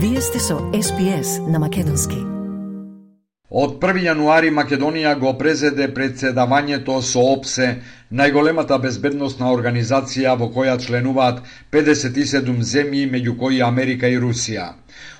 Вие 0.00 0.20
сте 0.20 0.38
со 0.38 0.54
SPS 0.54 1.50
на 1.50 1.58
Македонски. 1.58 2.16
Од 3.50 3.72
1 3.82 3.96
јануари 4.04 4.52
Македонија 4.54 5.16
го 5.18 5.32
презеде 5.38 5.88
председавањето 5.94 7.00
со 7.02 7.24
ОПСЕ, 7.32 7.66
најголемата 8.20 8.78
безбедносна 8.78 9.50
организација 9.50 10.36
во 10.38 10.46
која 10.54 10.76
членуваат 10.78 11.40
57 11.74 12.62
земји, 12.62 13.10
меѓу 13.10 13.34
кои 13.40 13.58
Америка 13.70 14.06
и 14.06 14.20
Русија. 14.22 14.68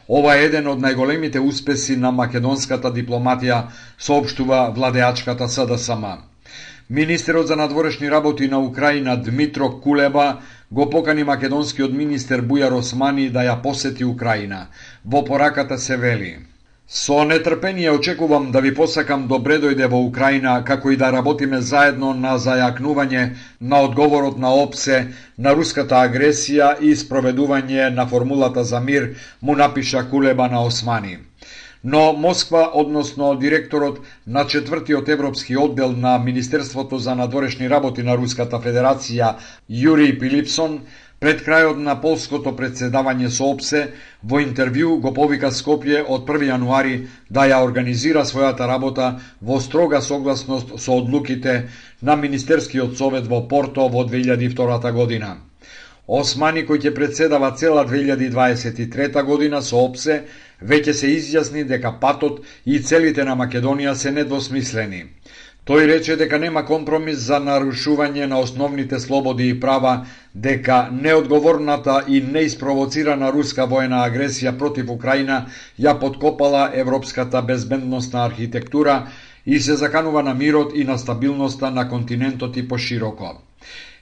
Ова 0.06 0.36
е 0.36 0.46
еден 0.46 0.70
од 0.70 0.78
најголемите 0.78 1.42
успеси 1.42 1.96
на 1.96 2.14
македонската 2.14 2.94
дипломатија, 2.94 3.64
соопштува 3.98 4.68
владеачката 4.78 5.48
СДСМ. 5.48 6.06
Министерот 6.90 7.46
за 7.46 7.56
надворешни 7.56 8.10
работи 8.10 8.48
на 8.48 8.60
Украина 8.60 9.16
Дмитро 9.16 9.80
Кулеба 9.80 10.38
го 10.70 10.90
покани 10.90 11.24
македонскиот 11.24 11.92
министер 11.92 12.42
Бујар 12.42 12.76
Османи 12.76 13.30
да 13.30 13.46
ја 13.48 13.56
посети 13.62 14.04
Украина. 14.04 14.66
Во 15.04 15.24
пораката 15.24 15.78
се 15.78 15.96
вели 15.96 16.36
Со 16.90 17.24
нетрпение 17.24 17.90
очекувам 17.90 18.50
да 18.50 18.60
ви 18.60 18.74
посакам 18.74 19.22
да 19.22 19.28
добре 19.28 19.58
дојде 19.60 19.88
во 19.92 19.98
Украина, 20.06 20.64
како 20.64 20.90
и 20.90 20.96
да 20.96 21.10
работиме 21.12 21.60
заедно 21.60 22.14
на 22.14 22.38
зајакнување 22.40 23.24
на 23.60 23.82
одговорот 23.88 24.38
на 24.38 24.54
ОПСЕ 24.62 25.12
на 25.36 25.52
руската 25.52 26.00
агресија 26.00 26.70
и 26.80 26.96
спроведување 26.96 27.90
на 27.92 28.06
формулата 28.06 28.64
за 28.64 28.80
мир, 28.80 29.14
му 29.42 29.56
напиша 29.56 30.08
Кулеба 30.10 30.48
на 30.48 30.64
Османи. 30.64 31.18
Но 31.84 32.12
Москва, 32.12 32.70
односно 32.74 33.34
директорот 33.38 34.00
на 34.26 34.46
четвртиот 34.46 35.08
европски 35.08 35.56
оддел 35.56 35.92
на 35.92 36.18
Министерството 36.18 36.98
за 36.98 37.14
надворешни 37.14 37.70
работи 37.70 38.02
на 38.02 38.16
Руската 38.16 38.58
Федерација 38.58 39.36
Јури 39.70 40.18
Пилипсон, 40.18 40.80
пред 41.20 41.42
крајот 41.46 41.78
на 41.82 41.94
полското 42.02 42.50
председавање 42.58 43.30
со 43.30 43.46
ОПСЕ, 43.52 43.82
во 44.22 44.40
интервју 44.42 44.98
го 45.02 45.12
повика 45.14 45.50
Скопје 45.54 46.02
од 46.06 46.26
1 46.26 46.50
јануари 46.50 46.94
да 47.30 47.46
ја 47.46 47.62
организира 47.62 48.24
својата 48.26 48.66
работа 48.66 49.20
во 49.40 49.60
строга 49.60 50.00
согласност 50.02 50.78
со 50.78 50.98
одлуките 50.98 51.68
на 52.02 52.16
Министерскиот 52.16 52.98
совет 52.98 53.26
во 53.26 53.46
Порто 53.48 53.88
во 53.88 54.02
2002 54.04 54.92
година. 54.92 55.36
Османи 56.08 56.62
кој 56.64 56.78
ќе 56.82 56.94
председава 56.94 57.50
цела 57.52 57.84
2023 57.84 59.22
година 59.24 59.62
со 59.62 59.76
ОПСЕ, 59.84 60.22
веќе 60.62 60.92
се 60.92 61.10
изјасни 61.16 61.64
дека 61.64 61.92
патот 62.00 62.40
и 62.64 62.80
целите 62.82 63.24
на 63.24 63.36
Македонија 63.36 63.94
се 63.94 64.10
недвосмислени. 64.10 65.04
Тој 65.68 65.86
рече 65.86 66.14
дека 66.16 66.38
нема 66.40 66.62
компромис 66.64 67.18
за 67.28 67.38
нарушување 67.44 68.26
на 68.26 68.38
основните 68.40 68.98
слободи 69.00 69.48
и 69.48 69.56
права, 69.60 70.06
дека 70.34 70.88
неодговорната 70.92 72.04
и 72.08 72.20
неиспровоцирана 72.20 73.28
руска 73.32 73.66
воена 73.66 73.98
агресија 74.08 74.54
против 74.58 74.88
Украина 74.90 75.42
ја 75.78 75.98
подкопала 76.00 76.70
европската 76.74 77.42
безбедносна 77.42 78.24
архитектура 78.24 78.96
и 79.46 79.60
се 79.60 79.76
заканува 79.76 80.22
на 80.22 80.34
мирот 80.34 80.72
и 80.74 80.84
на 80.84 80.98
стабилноста 80.98 81.70
на 81.70 81.88
континентот 81.88 82.56
и 82.56 82.68
пошироко. 82.68 83.47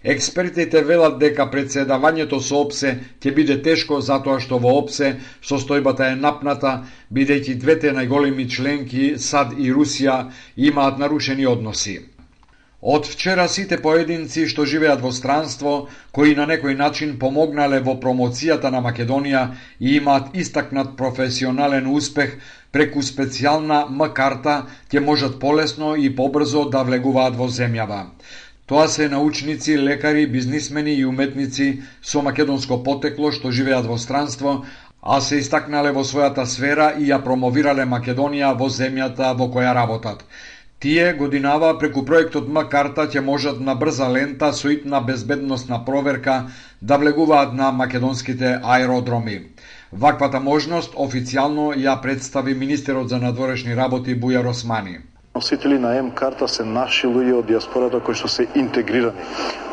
Експертите 0.06 0.80
велат 0.86 1.16
дека 1.18 1.48
председавањето 1.50 2.38
со 2.48 2.60
ОПСЕ 2.62 2.90
ќе 3.22 3.30
биде 3.34 3.56
тешко 3.62 3.96
затоа 4.08 4.38
што 4.44 4.60
во 4.62 4.76
ОПСЕ 4.80 5.08
состојбата 5.50 6.12
е 6.12 6.18
напната, 6.20 6.74
бидејќи 7.10 7.56
двете 7.64 7.90
најголеми 7.96 8.46
членки 8.56 9.06
САД 9.18 9.56
и 9.58 9.72
Русија 9.74 10.20
имаат 10.70 11.02
нарушени 11.02 11.48
односи. 11.54 11.96
Од 12.86 13.08
вчера 13.10 13.48
сите 13.50 13.80
поединци 13.82 14.46
што 14.46 14.62
живеат 14.72 15.02
во 15.02 15.10
странство, 15.10 15.88
кои 16.14 16.36
на 16.38 16.46
некој 16.46 16.76
начин 16.78 17.18
помогнале 17.18 17.80
во 17.82 17.96
промоцијата 17.98 18.70
на 18.70 18.84
Македонија 18.84 19.42
и 19.80 19.96
имаат 19.96 20.36
истакнат 20.38 20.94
професионален 20.96 21.90
успех 21.90 22.38
преку 22.70 23.02
специјална 23.02 23.88
М-карта, 23.90 24.66
ќе 24.92 25.02
можат 25.02 25.40
полесно 25.40 25.96
и 25.96 26.14
побрзо 26.14 26.68
да 26.70 26.84
влегуваат 26.86 27.34
во 27.34 27.50
земјава. 27.50 28.04
Тоа 28.66 28.88
се 28.88 29.08
научници, 29.08 29.78
лекари, 29.78 30.26
бизнисмени 30.26 30.94
и 30.94 31.04
уметници 31.06 31.82
со 32.02 32.22
македонско 32.22 32.82
потекло 32.82 33.30
што 33.36 33.52
живеат 33.54 33.86
во 33.86 33.98
странство, 34.04 34.54
а 35.02 35.20
се 35.26 35.38
истакнале 35.38 35.92
во 35.94 36.02
својата 36.02 36.46
сфера 36.50 36.88
и 36.98 37.06
ја 37.12 37.20
промовирале 37.22 37.86
Македонија 37.86 38.50
во 38.58 38.66
земјата 38.78 39.30
во 39.38 39.46
која 39.54 39.76
работат. 39.78 40.26
Тие 40.82 41.12
годинава 41.14 41.70
преку 41.78 42.02
проектот 42.10 42.50
М-карта 42.50 43.06
ќе 43.06 43.22
можат 43.30 43.62
на 43.70 43.78
брза 43.78 44.10
лента 44.10 44.52
со 44.52 44.74
итна 44.74 45.00
безбедносна 45.00 45.84
проверка 45.84 46.42
да 46.82 46.98
влегуваат 46.98 47.54
на 47.54 47.70
македонските 47.72 48.58
аеродроми. 48.62 49.40
Ваквата 49.92 50.40
можност 50.40 50.98
официјално 51.06 51.70
ја 51.86 52.00
представи 52.02 52.54
министерот 52.54 53.08
за 53.08 53.22
надворешни 53.22 53.76
работи 53.76 54.18
Бујар 54.18 54.50
Османи. 54.50 54.98
Носители 55.36 55.78
на 55.78 55.98
М-карта 55.98 56.46
се 56.48 56.64
наши 56.64 57.04
луѓе 57.04 57.34
од 57.36 57.50
диаспората 57.50 57.98
кои 58.00 58.16
што 58.16 58.28
се 58.32 58.46
интегрирани 58.56 59.20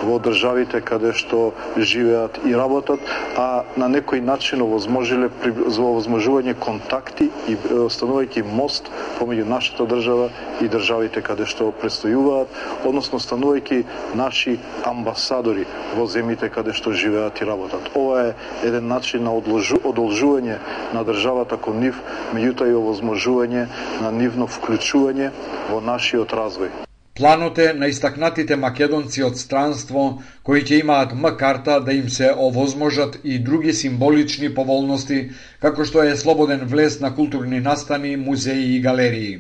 во 0.04 0.18
државите 0.20 0.82
каде 0.84 1.14
што 1.16 1.54
живеат 1.78 2.36
и 2.44 2.52
работат, 2.52 3.00
а 3.40 3.64
на 3.80 3.88
некој 3.88 4.20
начин 4.20 4.60
овозможиле 4.66 5.30
за 5.48 5.86
овозможување 5.88 6.58
контакти 6.60 7.30
и 7.48 7.56
станувајќи 7.64 8.44
мост 8.44 8.90
помеѓу 9.22 9.48
нашата 9.48 9.88
држава 9.88 10.28
и 10.60 10.68
државите 10.68 11.24
каде 11.24 11.48
што 11.48 11.70
престојуваат, 11.80 12.52
односно 12.84 13.22
станувајќи 13.24 13.80
наши 14.20 14.58
амбасадори 14.84 15.64
во 15.96 16.10
земјите 16.12 16.52
каде 16.52 16.76
што 16.76 16.92
живеат 16.92 17.40
и 17.40 17.48
работат. 17.48 17.88
Ова 17.96 18.28
е 18.28 18.36
еден 18.68 18.92
начин 18.92 19.24
на 19.24 19.32
одолжување 19.32 20.60
на 20.92 21.08
државата 21.08 21.56
кон 21.56 21.80
нив, 21.80 22.04
меѓутоа 22.36 22.68
и 22.68 22.80
овозможување 22.84 23.68
на 24.04 24.12
нивно 24.12 24.52
вклучување 24.52 25.32
во 25.70 25.80
нашиот 25.82 26.34
развој. 26.34 26.72
Планот 27.16 27.60
е 27.60 27.74
на 27.78 27.88
истакнатите 27.94 28.56
македонци 28.58 29.22
од 29.26 29.36
странство 29.38 30.06
кои 30.48 30.64
ќе 30.66 30.80
имаат 30.82 31.12
М-карта 31.14 31.76
да 31.86 31.94
им 31.94 32.08
се 32.10 32.32
овозможат 32.46 33.20
и 33.24 33.38
други 33.50 33.74
символични 33.74 34.50
поволности, 34.56 35.20
како 35.62 35.86
што 35.86 36.02
е 36.02 36.16
слободен 36.18 36.66
влез 36.72 36.98
на 37.06 37.14
културни 37.16 37.60
настани, 37.60 38.16
музеи 38.18 38.76
и 38.76 38.82
галерии. 38.82 39.38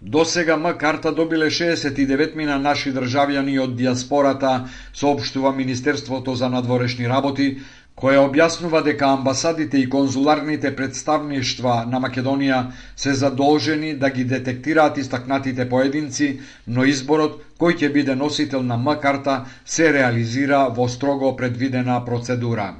До 0.00 0.24
сега 0.24 0.56
М-карта 0.56 1.12
добиле 1.12 1.46
69 1.46 2.34
мина 2.34 2.56
наши 2.58 2.90
државјани 2.96 3.60
од 3.60 3.76
диаспората, 3.76 4.68
соопштува 4.94 5.52
Министерството 5.52 6.34
за 6.34 6.48
надворешни 6.48 7.08
работи, 7.08 7.58
која 8.02 8.22
објаснува 8.26 8.80
дека 8.82 9.12
амбасадите 9.14 9.78
и 9.78 9.88
конзуларните 9.90 10.72
представништва 10.74 11.74
на 11.86 12.00
Македонија 12.02 12.58
се 12.96 13.14
задолжени 13.14 13.94
да 13.94 14.10
ги 14.10 14.24
детектираат 14.24 14.98
истакнатите 14.98 15.68
поединци, 15.70 16.30
но 16.66 16.84
изборот 16.84 17.38
кој 17.62 17.78
ќе 17.78 17.92
биде 17.94 18.16
носител 18.18 18.62
на 18.62 18.76
М-карта 18.76 19.44
се 19.64 19.92
реализира 19.92 20.64
во 20.78 20.88
строго 20.88 21.36
предвидена 21.36 22.04
процедура. 22.04 22.72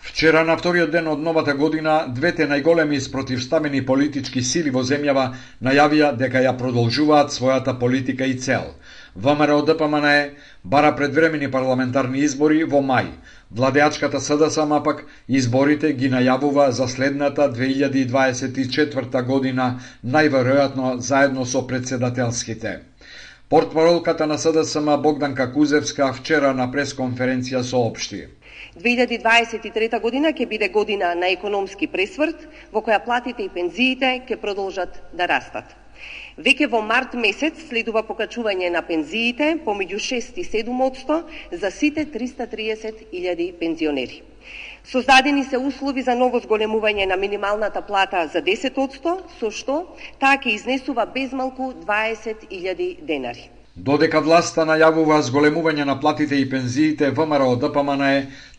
Вчера 0.00 0.44
на 0.44 0.56
вториот 0.56 0.90
ден 0.90 1.08
од 1.08 1.20
новата 1.20 1.54
година, 1.54 2.06
двете 2.08 2.46
најголеми 2.48 3.00
спротивставени 3.00 3.82
политички 3.86 4.42
сили 4.42 4.70
во 4.70 4.80
земјава 4.82 5.26
најавија 5.62 6.14
дека 6.16 6.40
ја 6.40 6.56
продолжуваат 6.56 7.34
својата 7.34 7.78
политика 7.78 8.24
и 8.24 8.38
цел. 8.38 8.72
ВМРО 9.16 9.62
ДПМН 9.62 10.08
бара 10.64 10.96
предвремени 10.96 11.50
парламентарни 11.50 12.24
избори 12.24 12.64
во 12.64 12.80
мај, 12.80 13.12
Владеачката 13.52 14.20
СДСМ 14.20 14.76
пак 14.84 15.04
изборите 15.28 15.92
ги 15.92 16.08
најавува 16.10 16.68
за 16.70 16.86
следната 16.88 17.48
2024 17.50 19.22
година, 19.26 19.80
најверојатно 20.06 20.98
заедно 20.98 21.46
со 21.46 21.66
председателските. 21.66 22.78
Портпаролката 23.48 24.26
на 24.26 24.38
СДСМ 24.38 24.96
Богданка 25.02 25.52
Кузевска 25.52 26.12
вчера 26.12 26.54
на 26.54 26.70
пресконференција 26.70 27.62
соопшти. 27.62 28.28
2023 28.78 30.00
година 30.00 30.32
ќе 30.32 30.46
биде 30.46 30.68
година 30.68 31.14
на 31.14 31.28
економски 31.34 31.86
пресврт, 31.86 32.48
во 32.72 32.80
која 32.80 33.02
платите 33.04 33.42
и 33.44 33.52
пензиите 33.52 34.22
ќе 34.28 34.40
продолжат 34.40 35.02
да 35.12 35.26
растат. 35.26 35.76
Веќе 36.38 36.70
во 36.72 36.80
март 36.80 37.14
месец 37.14 37.58
следува 37.68 38.02
покачување 38.08 38.70
на 38.72 38.80
пензиите 38.86 39.50
помеѓу 39.66 39.98
6 40.06 40.38
и 40.40 40.44
7 40.44 41.22
за 41.52 41.70
сите 41.70 42.06
330.000 42.06 43.52
пензионери. 43.60 44.22
Создадени 44.84 45.44
се 45.44 45.58
услови 45.58 46.02
за 46.02 46.14
ново 46.14 46.40
зголемување 46.40 47.06
на 47.06 47.16
минималната 47.16 47.82
плата 47.82 48.26
за 48.32 48.40
10 48.42 48.80
со 49.38 49.50
што 49.50 49.86
таа 50.18 50.38
ќе 50.40 50.54
изнесува 50.54 51.06
безмалку 51.06 51.72
20.000 51.84 53.04
денари. 53.04 53.59
Додека 53.80 54.20
власта 54.20 54.66
најавува 54.68 55.18
зголемување 55.24 55.84
на 55.88 55.94
платите 56.00 56.36
и 56.36 56.48
пензиите, 56.48 57.08
ВМРО 57.16 57.54
ДПМН 57.62 58.02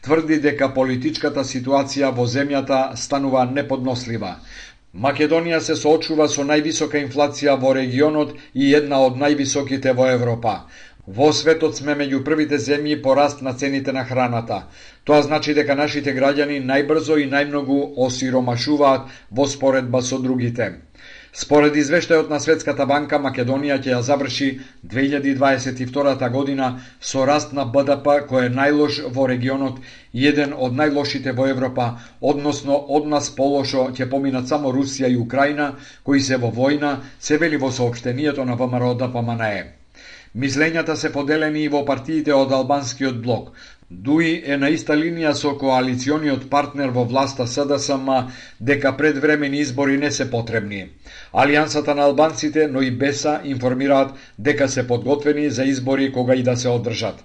тврди 0.07 0.39
дека 0.45 0.69
политичката 0.77 1.43
ситуација 1.49 2.09
во 2.19 2.25
земјата 2.35 2.79
станува 2.97 3.43
неподнослива. 3.57 4.31
Македонија 5.05 5.59
се 5.67 5.75
соочува 5.81 6.27
со 6.27 6.47
највисока 6.53 6.97
инфлација 7.03 7.53
во 7.61 7.75
регионот 7.77 8.33
и 8.55 8.73
една 8.79 9.03
од 9.05 9.21
највисоките 9.21 9.93
во 9.99 10.09
Европа. 10.15 10.55
Во 11.05 11.29
светот 11.33 11.77
сме 11.77 11.93
меѓу 12.01 12.23
првите 12.25 12.57
земји 12.57 12.97
по 13.05 13.13
раст 13.13 13.45
на 13.45 13.53
цените 13.53 13.93
на 13.93 14.03
храната. 14.09 14.63
Тоа 15.03 15.21
значи 15.21 15.53
дека 15.53 15.75
нашите 15.75 16.17
граѓани 16.17 16.63
најбрзо 16.65 17.21
и 17.21 17.29
најмногу 17.29 17.81
осиромашуваат 18.07 19.09
во 19.29 19.45
споредба 19.45 20.01
со 20.01 20.17
другите. 20.17 20.73
Според 21.33 21.75
извештајот 21.79 22.27
на 22.29 22.37
Светската 22.43 22.85
банка, 22.85 23.15
Македонија 23.25 23.77
ќе 23.79 23.91
ја 23.93 23.99
заврши 24.03 24.47
2022 24.93 26.29
година 26.33 26.67
со 26.99 27.23
раст 27.25 27.53
на 27.55 27.63
БДП 27.63 28.15
кој 28.31 28.47
е 28.49 28.51
најлош 28.57 28.97
во 29.15 29.27
регионот 29.31 29.79
и 30.11 30.27
еден 30.27 30.51
од 30.67 30.75
најлошите 30.75 31.31
во 31.37 31.47
Европа, 31.53 31.87
односно 32.19 32.75
од 32.99 33.07
нас 33.07 33.31
полошо 33.35 33.87
ќе 33.95 34.09
поминат 34.11 34.51
само 34.51 34.75
Русија 34.75 35.07
и 35.07 35.15
Украина, 35.15 35.73
кои 36.03 36.19
се 36.19 36.35
во 36.35 36.51
војна, 36.51 36.97
се 37.19 37.37
вели 37.37 37.57
во 37.57 37.71
соопштението 37.71 38.45
на 38.45 38.59
ВМРО 38.59 38.93
ДПМНЕ. 38.99 39.55
Мислењата 40.35 40.95
се 40.95 41.13
поделени 41.15 41.63
и 41.63 41.71
во 41.71 41.85
партиите 41.85 42.35
од 42.35 42.51
албанскиот 42.51 43.23
блок. 43.23 43.55
Дуи 43.91 44.41
е 44.47 44.55
на 44.55 44.69
иста 44.71 44.95
линија 44.95 45.31
со 45.35 45.49
коалициониот 45.61 46.45
партнер 46.51 46.93
во 46.97 47.01
власта 47.03 47.43
СДСМ 47.53 48.05
дека 48.69 48.93
предвремени 49.01 49.59
избори 49.59 49.97
не 50.03 50.11
се 50.17 50.29
потребни. 50.31 50.79
Алијансата 51.33 51.95
на 51.99 52.05
албанците, 52.07 52.67
но 52.71 52.81
и 52.81 52.91
БЕСА 52.91 53.41
информираат 53.43 54.13
дека 54.39 54.69
се 54.69 54.87
подготвени 54.87 55.49
за 55.49 55.65
избори 55.65 56.11
кога 56.11 56.35
и 56.35 56.43
да 56.43 56.55
се 56.55 56.69
одржат. 56.69 57.19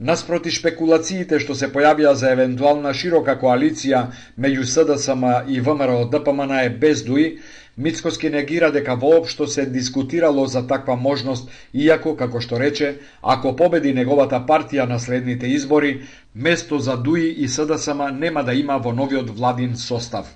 Наспроти 0.00 0.50
шпекулациите 0.54 1.40
што 1.42 1.58
се 1.58 1.72
појавија 1.74 2.12
за 2.12 2.30
евентуална 2.36 2.94
широка 2.94 3.34
коалиција 3.42 4.06
меѓу 4.38 4.62
СДСМ 4.62 5.24
и 5.48 5.60
ВМРО 5.60 6.04
ДПМН 6.12 6.58
е 6.62 6.70
без 6.70 7.02
дуи, 7.02 7.38
Мицкоски 7.78 8.30
негира 8.30 8.72
дека 8.72 8.94
воопшто 8.96 9.46
се 9.46 9.66
дискутирало 9.66 10.46
за 10.46 10.66
таква 10.66 10.96
можност, 10.96 11.50
иако, 11.74 12.14
како 12.16 12.40
што 12.40 12.60
рече, 12.60 12.88
ако 13.22 13.52
победи 13.56 13.92
неговата 13.92 14.38
партија 14.48 14.86
на 14.88 14.96
следните 14.98 15.46
избори, 15.46 15.90
место 16.34 16.78
за 16.78 16.96
ДУИ 16.96 17.34
и 17.44 17.48
СДСМ 17.48 18.00
нема 18.16 18.44
да 18.44 18.54
има 18.54 18.78
во 18.78 18.92
новиот 18.92 19.28
владин 19.36 19.76
состав. 19.76 20.30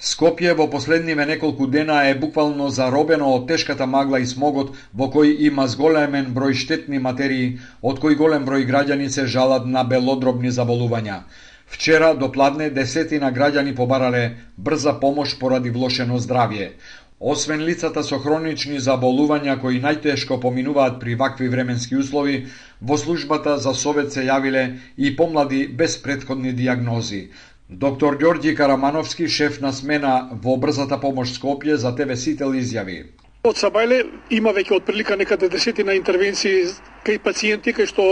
Скопје 0.00 0.56
во 0.58 0.66
последниве 0.72 1.26
неколку 1.26 1.66
дена 1.66 2.00
е 2.08 2.18
буквално 2.18 2.68
заробено 2.74 3.30
од 3.36 3.46
тешката 3.48 3.86
магла 3.86 4.18
и 4.18 4.26
смогот 4.26 4.74
во 4.96 5.06
кој 5.14 5.36
има 5.46 5.68
зголемен 5.68 6.34
број 6.34 6.58
штетни 6.58 6.98
материи, 6.98 7.58
од 7.82 8.00
кои 8.00 8.18
голем 8.18 8.48
број 8.48 8.66
граѓани 8.66 9.08
се 9.08 9.26
жалат 9.26 9.66
на 9.66 9.84
белодробни 9.84 10.50
заболувања. 10.50 11.22
Вчера 11.70 12.14
до 12.14 12.28
пладне 12.32 12.70
десетина 12.70 13.30
граѓани 13.32 13.74
побарале 13.76 14.24
брза 14.58 14.92
помош 15.00 15.36
поради 15.38 15.70
влошено 15.70 16.18
здравје. 16.18 16.72
Освен 17.20 17.62
лицата 17.68 18.02
со 18.02 18.18
хронични 18.18 18.80
заболувања 18.80 19.54
кои 19.60 19.78
најтешко 19.84 20.40
поминуваат 20.40 20.98
при 21.00 21.14
вакви 21.20 21.48
временски 21.52 21.96
услови, 22.00 22.46
во 22.80 22.96
службата 22.96 23.58
за 23.58 23.74
совет 23.74 24.12
се 24.12 24.26
јавиле 24.26 24.64
и 24.96 25.14
помлади 25.16 25.66
без 25.68 25.96
предходни 26.02 26.52
диагнози. 26.52 27.28
Доктор 27.68 28.16
Ѓорѓи 28.18 28.56
Карамановски, 28.56 29.28
шеф 29.28 29.60
на 29.60 29.72
смена 29.72 30.30
во 30.42 30.56
брзата 30.56 30.98
помош 31.00 31.36
Скопје 31.38 31.74
за 31.74 31.92
ТВ 31.94 32.16
Сител 32.16 32.56
изјави. 32.56 33.04
Од 33.44 33.56
Сабајле 33.56 34.00
има 34.30 34.50
веќе 34.56 34.80
од 34.80 34.88
прилика 34.88 35.16
некаде 35.16 35.48
десетина 35.48 35.94
интервенции 35.94 36.64
кај 37.04 37.18
пациенти 37.24 37.72
кај 37.72 37.86
што 37.86 38.04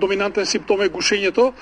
доминантен 0.00 0.46
симптом 0.46 0.82
е 0.82 0.88
гушењето 0.92 1.52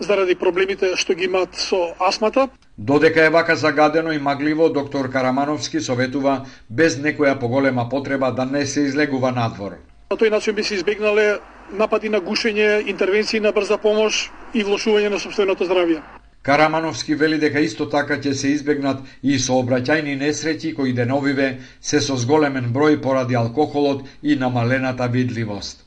заради 0.00 0.34
проблемите 0.34 0.96
што 0.96 1.14
ги 1.14 1.24
имаат 1.30 1.54
со 1.54 1.94
астмата. 2.00 2.48
Додека 2.78 3.24
е 3.24 3.30
вака 3.30 3.56
загадено 3.56 4.12
и 4.12 4.18
магливо, 4.18 4.68
доктор 4.68 5.10
Карамановски 5.10 5.80
советува 5.80 6.46
без 6.70 6.98
некоја 6.98 7.38
поголема 7.38 7.88
потреба 7.88 8.32
да 8.32 8.44
не 8.44 8.66
се 8.66 8.80
излегува 8.80 9.30
надвор. 9.32 9.78
На 10.10 10.16
тој 10.16 10.30
начин 10.30 10.54
би 10.54 10.62
се 10.62 10.74
избегнале 10.74 11.38
напади 11.72 12.08
на 12.08 12.20
гушење, 12.20 12.88
интервенции 12.90 13.40
на 13.40 13.52
брза 13.52 13.78
помош 13.78 14.30
и 14.54 14.64
влошување 14.64 15.08
на 15.08 15.18
собственото 15.18 15.64
здравје. 15.64 16.02
Карамановски 16.44 17.14
вели 17.14 17.38
дека 17.40 17.60
исто 17.64 17.86
така 17.88 18.18
ќе 18.20 18.34
се 18.36 18.50
избегнат 18.52 18.98
и 19.22 19.38
сообраќајни 19.40 20.18
несреќи 20.20 20.74
кои 20.76 20.92
деновиве 20.92 21.46
се 21.80 22.00
со 22.04 22.18
зголемен 22.20 22.68
број 22.74 23.00
поради 23.00 23.34
алкохолот 23.34 24.02
и 24.22 24.36
намалената 24.36 25.08
видливост. 25.08 25.83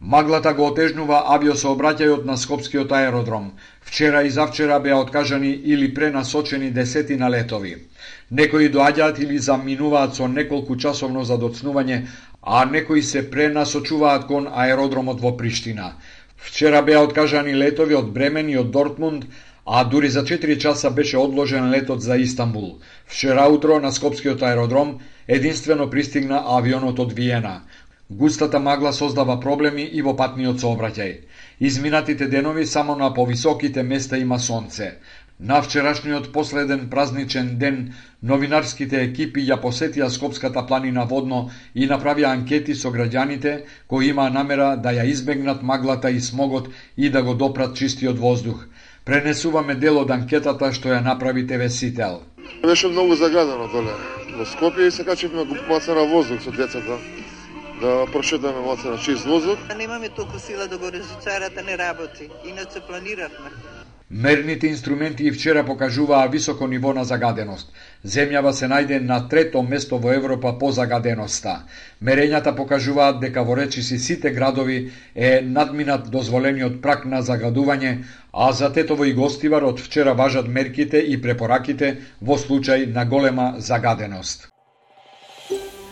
Маглата 0.00 0.52
го 0.54 0.68
отежнува 0.70 1.24
авиосообраќајот 1.34 2.24
на 2.24 2.36
Скопскиот 2.36 2.92
аеродром. 2.92 3.48
Вчера 3.82 4.22
и 4.22 4.30
завчера 4.30 4.78
беа 4.78 4.96
откажани 4.96 5.50
или 5.50 5.88
пренасочени 5.94 6.70
десетина 6.70 7.30
летови. 7.30 7.74
Некои 8.30 8.68
доаѓаат 8.70 9.18
или 9.18 9.38
заминуваат 9.38 10.14
со 10.14 10.28
неколку 10.28 10.76
часовно 10.76 11.24
задоцнување, 11.24 12.06
а 12.42 12.64
некои 12.64 13.02
се 13.02 13.24
пренасочуваат 13.30 14.26
кон 14.26 14.46
аеродромот 14.46 15.20
во 15.20 15.36
Приштина. 15.36 15.92
Вчера 16.36 16.82
беа 16.82 17.02
откажани 17.02 17.54
летови 17.58 17.98
од 17.98 18.12
Бремен 18.12 18.48
и 18.48 18.56
од 18.56 18.70
Дортмунд, 18.70 19.26
а 19.66 19.82
дури 19.84 20.08
за 20.08 20.22
4 20.22 20.58
часа 20.58 20.90
беше 20.90 21.18
одложен 21.18 21.70
летот 21.70 22.02
за 22.02 22.16
Истанбул. 22.16 22.78
Вчера 23.06 23.48
утро 23.48 23.80
на 23.80 23.92
Скопскиот 23.92 24.42
аеродром 24.42 25.00
единствено 25.26 25.90
пристигна 25.90 26.42
авионот 26.46 26.98
од 26.98 27.12
Виена. 27.12 27.62
Густата 28.10 28.58
магла 28.58 28.92
создава 28.92 29.40
проблеми 29.40 29.82
и 29.82 30.02
во 30.02 30.14
патниот 30.16 30.62
сообраќај. 30.62 31.10
Изминатите 31.60 32.26
денови 32.26 32.64
само 32.66 32.94
на 32.96 33.10
повисоките 33.14 33.82
места 33.82 34.16
има 34.16 34.38
сонце. 34.38 34.94
На 35.40 35.60
вчерашниот 35.62 36.32
последен 36.32 36.88
празничен 36.90 37.58
ден, 37.58 37.92
новинарските 38.22 39.02
екипи 39.02 39.44
ја 39.44 39.60
посетија 39.60 40.08
Скопската 40.08 40.64
планина 40.66 41.04
водно 41.04 41.50
и 41.74 41.86
направија 41.86 42.32
анкети 42.32 42.74
со 42.74 42.88
граѓаните 42.88 43.52
кои 43.86 44.08
има 44.08 44.30
намера 44.30 44.70
да 44.76 44.96
ја 44.96 45.04
избегнат 45.04 45.62
маглата 45.62 46.10
и 46.10 46.20
смогот 46.20 46.72
и 46.96 47.10
да 47.10 47.22
го 47.22 47.34
допрат 47.34 47.76
чистиот 47.76 48.18
воздух. 48.18 48.64
Пренесуваме 49.04 49.74
дел 49.74 49.98
од 49.98 50.10
анкетата 50.10 50.72
што 50.72 50.96
ја 50.96 51.04
направи 51.04 51.46
ТВ 51.46 51.68
Сител. 51.68 52.22
Беше 52.64 52.88
многу 52.88 53.14
загадено 53.14 53.68
доле 53.68 53.92
во 54.32 54.48
Скопје 54.48 54.88
и 54.88 54.90
се 54.90 55.04
качевме 55.04 55.44
маца 55.68 55.94
на 55.94 56.08
воздух 56.08 56.42
со 56.42 56.50
децата 56.50 56.98
да 57.80 58.06
прошетаме 58.12 58.60
маца 58.60 58.90
на 58.90 58.98
чист 58.98 59.24
воздух. 59.24 59.58
Немаме 59.78 60.08
толку 60.08 60.38
сила 60.38 60.66
да 60.68 60.78
го 60.78 60.92
резуцарата 60.92 61.62
не 61.62 61.78
работи, 61.78 62.28
иначе 62.46 62.80
планиравме. 62.88 63.50
Мерните 64.10 64.66
инструменти 64.66 65.24
и 65.24 65.32
вчера 65.32 65.66
покажуваа 65.66 66.28
високо 66.28 66.66
ниво 66.66 66.94
на 66.94 67.04
загаденост. 67.04 67.72
Земјава 68.06 68.50
се 68.56 68.64
најде 68.72 69.00
на 69.04 69.28
трето 69.28 69.62
место 69.62 69.98
во 69.98 70.14
Европа 70.16 70.54
по 70.58 70.72
загаденоста. 70.72 71.68
Мерењата 72.02 72.56
покажуваат 72.56 73.20
дека 73.20 73.44
во 73.44 73.56
речиси 73.56 73.98
сите 73.98 74.30
градови 74.30 74.92
е 75.14 75.40
надминат 75.44 76.10
дозволениот 76.10 76.80
прак 76.82 77.04
на 77.04 77.22
загадување, 77.22 77.98
а 78.32 78.52
за 78.52 78.72
Тетово 78.72 79.04
и 79.04 79.12
Гостивар 79.12 79.62
од 79.62 79.80
вчера 79.80 80.14
важат 80.14 80.48
мерките 80.48 81.04
и 81.04 81.20
препораките 81.20 81.96
во 82.22 82.38
случај 82.38 82.86
на 82.94 83.04
голема 83.04 83.54
загаденост. 83.58 84.48